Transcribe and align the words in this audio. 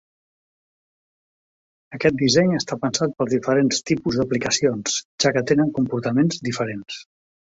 Aquest 1.97 2.17
disseny 2.21 2.55
està 2.61 2.79
pensat 2.85 3.13
pels 3.19 3.35
diferents 3.35 3.83
tipus 3.91 4.19
d’aplicacions, 4.21 4.97
ja 5.25 5.35
que 5.37 5.47
tenen 5.53 5.73
comportaments 5.79 6.41
diferents. 6.51 6.99